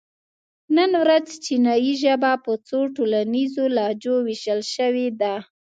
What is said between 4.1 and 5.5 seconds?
وېشل شوې ده.